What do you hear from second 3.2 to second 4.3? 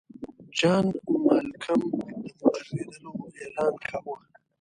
اعلان کاوه.